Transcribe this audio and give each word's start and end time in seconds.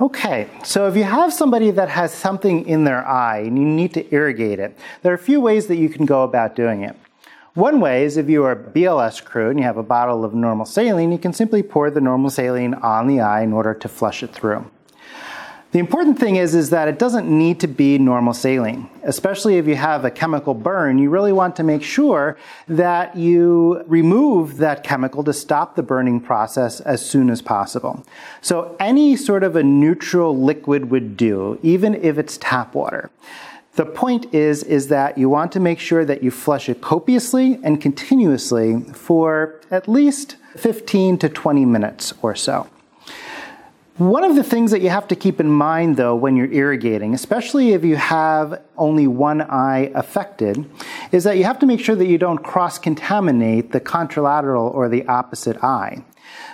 Okay, 0.00 0.48
so 0.62 0.86
if 0.86 0.94
you 0.94 1.02
have 1.02 1.32
somebody 1.32 1.72
that 1.72 1.88
has 1.88 2.14
something 2.14 2.64
in 2.68 2.84
their 2.84 3.04
eye 3.04 3.38
and 3.38 3.58
you 3.58 3.64
need 3.64 3.92
to 3.94 4.14
irrigate 4.14 4.60
it, 4.60 4.78
there 5.02 5.10
are 5.10 5.16
a 5.16 5.18
few 5.18 5.40
ways 5.40 5.66
that 5.66 5.74
you 5.74 5.88
can 5.88 6.06
go 6.06 6.22
about 6.22 6.54
doing 6.54 6.84
it. 6.84 6.94
One 7.54 7.80
way 7.80 8.04
is 8.04 8.16
if 8.16 8.28
you 8.28 8.44
are 8.44 8.52
a 8.52 8.56
BLS 8.56 9.24
crew 9.24 9.50
and 9.50 9.58
you 9.58 9.64
have 9.64 9.76
a 9.76 9.82
bottle 9.82 10.24
of 10.24 10.34
normal 10.34 10.66
saline, 10.66 11.10
you 11.10 11.18
can 11.18 11.32
simply 11.32 11.64
pour 11.64 11.90
the 11.90 12.00
normal 12.00 12.30
saline 12.30 12.74
on 12.74 13.08
the 13.08 13.20
eye 13.20 13.42
in 13.42 13.52
order 13.52 13.74
to 13.74 13.88
flush 13.88 14.22
it 14.22 14.32
through. 14.32 14.70
The 15.70 15.78
important 15.78 16.18
thing 16.18 16.36
is, 16.36 16.54
is 16.54 16.70
that 16.70 16.88
it 16.88 16.98
doesn't 16.98 17.28
need 17.28 17.60
to 17.60 17.66
be 17.66 17.98
normal 17.98 18.32
saline. 18.32 18.88
Especially 19.02 19.58
if 19.58 19.66
you 19.66 19.76
have 19.76 20.02
a 20.02 20.10
chemical 20.10 20.54
burn, 20.54 20.96
you 20.98 21.10
really 21.10 21.32
want 21.32 21.56
to 21.56 21.62
make 21.62 21.82
sure 21.82 22.38
that 22.68 23.14
you 23.16 23.84
remove 23.86 24.56
that 24.58 24.82
chemical 24.82 25.22
to 25.24 25.32
stop 25.34 25.76
the 25.76 25.82
burning 25.82 26.20
process 26.20 26.80
as 26.80 27.04
soon 27.04 27.28
as 27.28 27.42
possible. 27.42 28.02
So 28.40 28.76
any 28.80 29.14
sort 29.14 29.44
of 29.44 29.56
a 29.56 29.62
neutral 29.62 30.34
liquid 30.34 30.90
would 30.90 31.18
do, 31.18 31.58
even 31.62 31.94
if 31.96 32.16
it's 32.16 32.38
tap 32.38 32.74
water. 32.74 33.10
The 33.74 33.84
point 33.84 34.32
is, 34.34 34.62
is 34.64 34.88
that 34.88 35.18
you 35.18 35.28
want 35.28 35.52
to 35.52 35.60
make 35.60 35.78
sure 35.80 36.04
that 36.06 36.22
you 36.22 36.30
flush 36.30 36.70
it 36.70 36.80
copiously 36.80 37.60
and 37.62 37.78
continuously 37.78 38.80
for 38.94 39.60
at 39.70 39.86
least 39.86 40.36
15 40.56 41.18
to 41.18 41.28
20 41.28 41.66
minutes 41.66 42.14
or 42.22 42.34
so. 42.34 42.68
One 43.98 44.22
of 44.22 44.36
the 44.36 44.44
things 44.44 44.70
that 44.70 44.80
you 44.80 44.90
have 44.90 45.08
to 45.08 45.16
keep 45.16 45.40
in 45.40 45.50
mind, 45.50 45.96
though, 45.96 46.14
when 46.14 46.36
you're 46.36 46.52
irrigating, 46.52 47.14
especially 47.14 47.72
if 47.72 47.84
you 47.84 47.96
have 47.96 48.62
only 48.76 49.08
one 49.08 49.40
eye 49.42 49.90
affected, 49.92 50.70
is 51.10 51.24
that 51.24 51.36
you 51.36 51.42
have 51.42 51.58
to 51.58 51.66
make 51.66 51.80
sure 51.80 51.96
that 51.96 52.06
you 52.06 52.16
don't 52.16 52.38
cross 52.38 52.78
contaminate 52.78 53.72
the 53.72 53.80
contralateral 53.80 54.72
or 54.72 54.88
the 54.88 55.04
opposite 55.08 55.64
eye. 55.64 56.04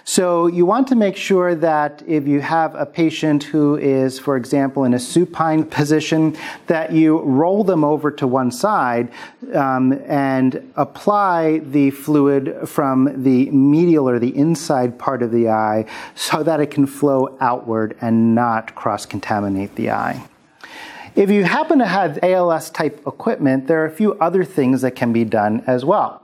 So 0.04 0.48
you 0.48 0.66
want 0.66 0.88
to 0.88 0.94
make 0.94 1.16
sure 1.16 1.54
that 1.54 2.02
if 2.06 2.26
you 2.26 2.40
have 2.40 2.74
a 2.74 2.84
patient 2.84 3.44
who 3.44 3.76
is, 3.76 4.18
for 4.18 4.36
example, 4.36 4.84
in 4.84 4.92
a 4.92 4.98
supine 4.98 5.64
position, 5.64 6.36
that 6.66 6.92
you 6.92 7.20
roll 7.20 7.64
them 7.64 7.84
over 7.84 8.10
to 8.10 8.26
one 8.26 8.50
side 8.50 9.10
um, 9.54 9.92
and 10.06 10.72
apply 10.76 11.60
the 11.60 11.90
fluid 11.90 12.68
from 12.68 13.22
the 13.22 13.50
medial 13.50 14.06
or 14.08 14.18
the 14.18 14.36
inside 14.36 14.98
part 14.98 15.22
of 15.22 15.30
the 15.30 15.48
eye 15.48 15.86
so 16.14 16.42
that 16.42 16.60
it 16.60 16.70
can 16.70 16.86
flow 16.86 17.36
outward 17.40 17.96
and 18.02 18.34
not 18.34 18.74
cross 18.74 19.06
contaminate 19.06 19.74
the 19.76 19.90
eye. 19.90 20.28
If 21.14 21.30
you 21.30 21.44
happen 21.44 21.78
to 21.78 21.86
have 21.86 22.18
ALS 22.22 22.70
type 22.70 23.06
equipment, 23.06 23.68
there 23.68 23.80
are 23.82 23.86
a 23.86 23.90
few 23.90 24.14
other 24.14 24.44
things 24.44 24.82
that 24.82 24.96
can 24.96 25.12
be 25.12 25.24
done 25.24 25.62
as 25.66 25.84
well. 25.84 26.23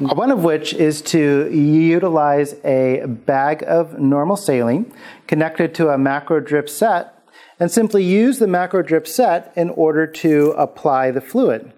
Mm-hmm. 0.00 0.16
One 0.16 0.30
of 0.30 0.44
which 0.44 0.74
is 0.74 1.02
to 1.02 1.50
utilize 1.52 2.54
a 2.64 3.04
bag 3.06 3.64
of 3.66 3.98
normal 3.98 4.36
saline 4.36 4.92
connected 5.26 5.74
to 5.74 5.88
a 5.88 5.98
macro 5.98 6.38
drip 6.38 6.68
set 6.68 7.18
and 7.58 7.68
simply 7.68 8.04
use 8.04 8.38
the 8.38 8.46
macro 8.46 8.82
drip 8.82 9.08
set 9.08 9.52
in 9.56 9.70
order 9.70 10.06
to 10.06 10.54
apply 10.56 11.10
the 11.10 11.20
fluid. 11.20 11.72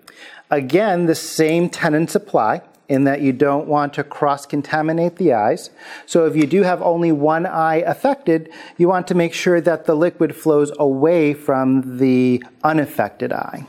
Again, 0.50 1.06
the 1.06 1.15
same 1.15 1.71
tenets 1.71 2.15
apply 2.15 2.61
in 2.91 3.05
that 3.05 3.22
you 3.22 3.33
don't 3.33 3.69
want 3.69 3.95
to 3.95 4.05
cross 4.05 4.45
contaminate 4.45 5.16
the 5.16 5.33
eyes. 5.33 5.71
So 6.05 6.27
if 6.27 6.37
you 6.37 6.47
do 6.47 6.62
have 6.62 6.83
only 6.83 7.12
one 7.12 7.47
eye 7.47 7.77
affected, 7.77 8.50
you 8.77 8.89
want 8.89 9.06
to 9.06 9.15
make 9.15 9.33
sure 9.33 9.62
that 9.62 9.87
the 9.87 9.95
liquid 9.95 10.37
flows 10.37 10.72
away 10.78 11.33
from 11.33 11.99
the 11.99 12.43
unaffected 12.65 13.33
eye. 13.33 13.66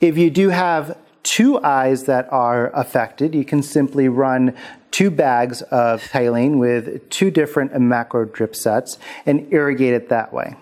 If 0.00 0.16
you 0.16 0.30
do 0.30 0.48
have 0.48 0.96
two 1.22 1.62
eyes 1.62 2.04
that 2.04 2.30
are 2.32 2.70
affected, 2.70 3.34
you 3.34 3.44
can 3.44 3.62
simply 3.62 4.08
run 4.08 4.56
two 4.90 5.10
bags 5.10 5.62
of 5.62 6.02
saline 6.02 6.58
with 6.58 7.08
two 7.10 7.30
different 7.30 7.78
macro 7.80 8.24
drip 8.24 8.56
sets 8.56 8.98
and 9.26 9.52
irrigate 9.52 9.94
it 9.94 10.08
that 10.08 10.32
way. 10.32 10.56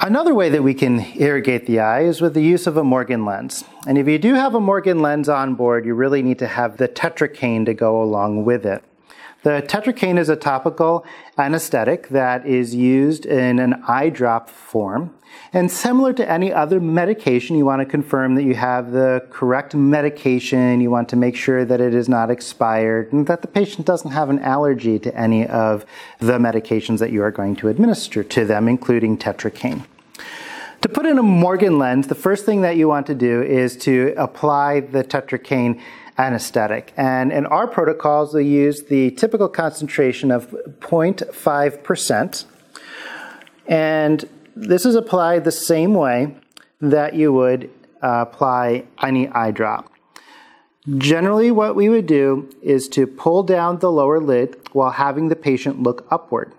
Another 0.00 0.34
way 0.34 0.48
that 0.48 0.62
we 0.62 0.74
can 0.74 1.00
irrigate 1.16 1.66
the 1.66 1.78
eye 1.78 2.00
is 2.00 2.20
with 2.20 2.34
the 2.34 2.42
use 2.42 2.66
of 2.66 2.76
a 2.76 2.82
Morgan 2.82 3.24
lens. 3.24 3.64
And 3.86 3.96
if 3.98 4.08
you 4.08 4.18
do 4.18 4.34
have 4.34 4.54
a 4.54 4.60
Morgan 4.60 5.00
lens 5.00 5.28
on 5.28 5.54
board, 5.54 5.84
you 5.84 5.94
really 5.94 6.22
need 6.22 6.40
to 6.40 6.48
have 6.48 6.78
the 6.78 6.88
tetracaine 6.88 7.66
to 7.66 7.74
go 7.74 8.02
along 8.02 8.44
with 8.44 8.66
it. 8.66 8.82
The 9.42 9.60
tetracaine 9.66 10.20
is 10.20 10.28
a 10.28 10.36
topical 10.36 11.04
anesthetic 11.36 12.08
that 12.10 12.46
is 12.46 12.76
used 12.76 13.26
in 13.26 13.58
an 13.58 13.82
eye 13.88 14.08
drop 14.08 14.48
form. 14.48 15.14
And 15.52 15.68
similar 15.68 16.12
to 16.12 16.30
any 16.30 16.52
other 16.52 16.80
medication, 16.80 17.56
you 17.56 17.64
want 17.64 17.80
to 17.80 17.86
confirm 17.86 18.36
that 18.36 18.44
you 18.44 18.54
have 18.54 18.92
the 18.92 19.26
correct 19.30 19.74
medication. 19.74 20.80
You 20.80 20.90
want 20.90 21.08
to 21.08 21.16
make 21.16 21.34
sure 21.34 21.64
that 21.64 21.80
it 21.80 21.92
is 21.92 22.08
not 22.08 22.30
expired 22.30 23.12
and 23.12 23.26
that 23.26 23.42
the 23.42 23.48
patient 23.48 23.84
doesn't 23.84 24.12
have 24.12 24.30
an 24.30 24.38
allergy 24.38 25.00
to 25.00 25.16
any 25.16 25.44
of 25.46 25.84
the 26.20 26.38
medications 26.38 27.00
that 27.00 27.10
you 27.10 27.22
are 27.22 27.32
going 27.32 27.56
to 27.56 27.68
administer 27.68 28.22
to 28.22 28.44
them, 28.44 28.68
including 28.68 29.18
tetracaine. 29.18 29.84
To 30.82 30.88
put 30.88 31.06
in 31.06 31.16
a 31.16 31.22
Morgan 31.22 31.78
lens, 31.78 32.08
the 32.08 32.16
first 32.16 32.44
thing 32.44 32.62
that 32.62 32.76
you 32.76 32.88
want 32.88 33.06
to 33.06 33.14
do 33.14 33.40
is 33.40 33.76
to 33.78 34.14
apply 34.16 34.80
the 34.80 35.04
tetracaine 35.04 35.80
anesthetic. 36.18 36.92
And 36.96 37.30
in 37.30 37.46
our 37.46 37.68
protocols, 37.68 38.34
we 38.34 38.46
use 38.46 38.82
the 38.82 39.12
typical 39.12 39.48
concentration 39.48 40.32
of 40.32 40.50
0.5%. 40.80 42.44
And 43.68 44.28
this 44.56 44.84
is 44.84 44.96
applied 44.96 45.44
the 45.44 45.52
same 45.52 45.94
way 45.94 46.34
that 46.80 47.14
you 47.14 47.32
would 47.32 47.70
uh, 48.02 48.24
apply 48.28 48.84
any 49.00 49.28
eye 49.28 49.52
drop. 49.52 49.88
Generally, 50.98 51.52
what 51.52 51.76
we 51.76 51.88
would 51.90 52.06
do 52.06 52.50
is 52.60 52.88
to 52.88 53.06
pull 53.06 53.44
down 53.44 53.78
the 53.78 53.92
lower 53.92 54.18
lid 54.18 54.56
while 54.72 54.90
having 54.90 55.28
the 55.28 55.36
patient 55.36 55.80
look 55.80 56.04
upward. 56.10 56.52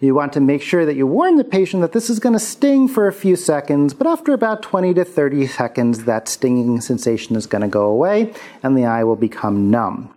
You 0.00 0.14
want 0.14 0.32
to 0.34 0.40
make 0.40 0.62
sure 0.62 0.86
that 0.86 0.94
you 0.94 1.06
warn 1.06 1.36
the 1.36 1.44
patient 1.44 1.80
that 1.82 1.92
this 1.92 2.08
is 2.08 2.20
going 2.20 2.34
to 2.34 2.38
sting 2.38 2.86
for 2.86 3.08
a 3.08 3.12
few 3.12 3.34
seconds, 3.34 3.94
but 3.94 4.06
after 4.06 4.32
about 4.32 4.62
20 4.62 4.94
to 4.94 5.04
30 5.04 5.46
seconds, 5.48 6.04
that 6.04 6.28
stinging 6.28 6.80
sensation 6.80 7.34
is 7.34 7.46
going 7.46 7.62
to 7.62 7.68
go 7.68 7.86
away 7.86 8.32
and 8.62 8.76
the 8.76 8.84
eye 8.84 9.02
will 9.02 9.16
become 9.16 9.70
numb. 9.70 10.14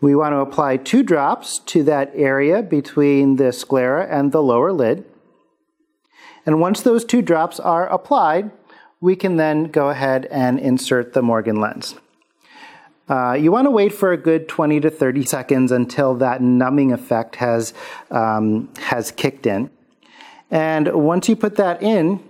We 0.00 0.14
want 0.14 0.32
to 0.32 0.38
apply 0.38 0.76
two 0.76 1.02
drops 1.02 1.58
to 1.66 1.82
that 1.84 2.12
area 2.14 2.62
between 2.62 3.36
the 3.36 3.52
sclera 3.52 4.06
and 4.06 4.32
the 4.32 4.42
lower 4.42 4.72
lid. 4.72 5.04
And 6.46 6.60
once 6.60 6.82
those 6.82 7.04
two 7.04 7.22
drops 7.22 7.58
are 7.58 7.88
applied, 7.88 8.50
we 9.00 9.16
can 9.16 9.36
then 9.36 9.64
go 9.64 9.88
ahead 9.88 10.26
and 10.30 10.58
insert 10.58 11.14
the 11.14 11.22
Morgan 11.22 11.60
lens. 11.60 11.94
Uh, 13.08 13.34
you 13.34 13.52
want 13.52 13.66
to 13.66 13.70
wait 13.70 13.92
for 13.92 14.12
a 14.12 14.16
good 14.16 14.48
20 14.48 14.80
to 14.80 14.90
30 14.90 15.24
seconds 15.24 15.70
until 15.70 16.14
that 16.14 16.40
numbing 16.40 16.92
effect 16.92 17.36
has, 17.36 17.74
um, 18.10 18.72
has 18.78 19.10
kicked 19.10 19.46
in. 19.46 19.70
And 20.50 20.88
once 20.94 21.28
you 21.28 21.36
put 21.36 21.56
that 21.56 21.82
in, 21.82 22.22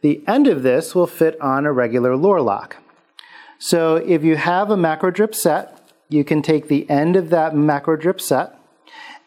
the 0.00 0.22
end 0.26 0.46
of 0.46 0.62
this 0.62 0.94
will 0.94 1.06
fit 1.06 1.40
on 1.40 1.66
a 1.66 1.72
regular 1.72 2.16
Luer 2.16 2.40
lock. 2.40 2.76
So 3.58 3.96
if 3.96 4.22
you 4.24 4.36
have 4.36 4.70
a 4.70 4.76
macro 4.76 5.10
drip 5.10 5.34
set, 5.34 5.74
you 6.08 6.24
can 6.24 6.42
take 6.42 6.68
the 6.68 6.88
end 6.88 7.16
of 7.16 7.30
that 7.30 7.54
macro 7.54 7.96
drip 7.96 8.20
set 8.20 8.54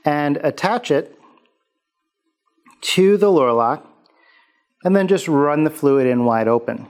and 0.03 0.37
attach 0.37 0.89
it 0.89 1.17
to 2.81 3.17
the 3.17 3.29
Luer 3.29 3.53
lock 3.53 3.87
and 4.83 4.95
then 4.95 5.07
just 5.07 5.27
run 5.27 5.63
the 5.63 5.69
fluid 5.69 6.07
in 6.07 6.25
wide 6.25 6.47
open. 6.47 6.87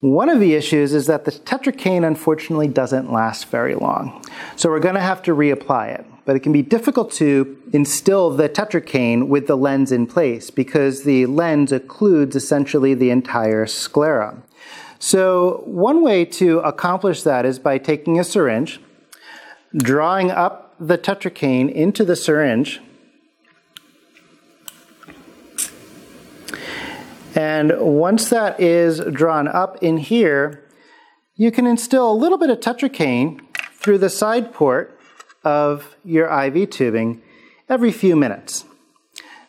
One 0.00 0.30
of 0.30 0.40
the 0.40 0.54
issues 0.54 0.94
is 0.94 1.06
that 1.08 1.26
the 1.26 1.30
tetracaine 1.30 2.06
unfortunately 2.06 2.68
doesn't 2.68 3.12
last 3.12 3.48
very 3.48 3.74
long. 3.74 4.24
So 4.56 4.70
we're 4.70 4.80
going 4.80 4.94
to 4.94 5.00
have 5.02 5.22
to 5.24 5.32
reapply 5.32 5.98
it. 5.98 6.06
But 6.24 6.36
it 6.36 6.40
can 6.40 6.52
be 6.52 6.62
difficult 6.62 7.12
to 7.12 7.58
instill 7.74 8.30
the 8.30 8.48
tetracaine 8.48 9.28
with 9.28 9.46
the 9.46 9.56
lens 9.56 9.92
in 9.92 10.06
place 10.06 10.48
because 10.50 11.02
the 11.02 11.26
lens 11.26 11.70
occludes 11.70 12.34
essentially 12.34 12.94
the 12.94 13.10
entire 13.10 13.66
sclera. 13.66 14.42
So 14.98 15.64
one 15.66 16.02
way 16.02 16.24
to 16.24 16.60
accomplish 16.60 17.22
that 17.24 17.44
is 17.44 17.58
by 17.58 17.76
taking 17.76 18.18
a 18.18 18.24
syringe, 18.24 18.80
drawing 19.76 20.30
up 20.30 20.74
the 20.80 20.96
tetracaine 20.96 21.70
into 21.70 22.06
the 22.06 22.16
syringe, 22.16 22.80
And 27.34 27.78
once 27.80 28.28
that 28.30 28.60
is 28.60 29.00
drawn 29.12 29.46
up 29.46 29.82
in 29.82 29.98
here, 29.98 30.64
you 31.36 31.50
can 31.50 31.66
instill 31.66 32.10
a 32.10 32.12
little 32.12 32.38
bit 32.38 32.50
of 32.50 32.60
tetracaine 32.60 33.40
through 33.72 33.98
the 33.98 34.10
side 34.10 34.52
port 34.52 34.98
of 35.44 35.96
your 36.04 36.28
IV 36.28 36.70
tubing 36.70 37.22
every 37.68 37.92
few 37.92 38.16
minutes. 38.16 38.64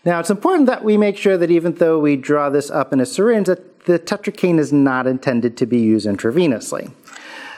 Now, 0.06 0.20
it's 0.20 0.30
important 0.30 0.68
that 0.68 0.84
we 0.84 0.98
make 0.98 1.18
sure 1.18 1.38
that 1.38 1.52
even 1.52 1.76
though 1.76 2.00
we 2.00 2.16
draw 2.16 2.50
this 2.50 2.72
up 2.72 2.94
in 2.94 3.00
a 3.00 3.06
syringe, 3.06 3.48
that 3.48 3.86
the 3.86 4.00
tetracaine 4.00 4.60
is 4.60 4.72
not 4.72 5.06
intended 5.06 5.58
to 5.58 5.66
be 5.66 5.80
used 5.80 6.08
intravenously 6.08 6.92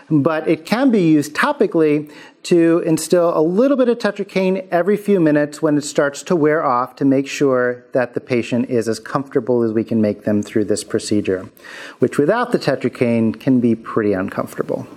but 0.09 0.47
it 0.47 0.65
can 0.65 0.91
be 0.91 1.01
used 1.01 1.33
topically 1.33 2.11
to 2.43 2.79
instill 2.79 3.37
a 3.37 3.41
little 3.41 3.77
bit 3.77 3.87
of 3.87 3.97
tetracaine 3.97 4.67
every 4.69 4.97
few 4.97 5.19
minutes 5.19 5.61
when 5.61 5.77
it 5.77 5.83
starts 5.83 6.23
to 6.23 6.35
wear 6.35 6.63
off 6.63 6.95
to 6.97 7.05
make 7.05 7.27
sure 7.27 7.85
that 7.93 8.13
the 8.13 8.19
patient 8.19 8.69
is 8.69 8.87
as 8.87 8.99
comfortable 8.99 9.63
as 9.63 9.71
we 9.71 9.83
can 9.83 10.01
make 10.01 10.23
them 10.23 10.43
through 10.43 10.65
this 10.65 10.83
procedure, 10.83 11.49
which 11.99 12.17
without 12.17 12.51
the 12.51 12.59
tetracaine 12.59 13.39
can 13.39 13.59
be 13.59 13.75
pretty 13.75 14.13
uncomfortable. 14.13 14.87